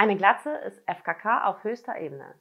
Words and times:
Eine 0.00 0.16
Glatze 0.16 0.52
ist 0.66 0.80
FKK 0.86 1.44
auf 1.44 1.62
höchster 1.62 1.94
Ebene. 2.00 2.34